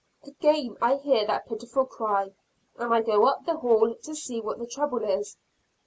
Again 0.25 0.77
I 0.81 0.95
hear 0.95 1.27
that 1.27 1.45
pitiful 1.47 1.85
cry, 1.85 2.33
and 2.79 2.91
I 2.91 3.03
go 3.03 3.27
up 3.27 3.45
the 3.45 3.57
hall 3.57 3.93
to 3.93 4.15
see 4.15 4.41
what 4.41 4.57
the 4.57 4.65
trouble 4.65 5.03
is. 5.03 5.37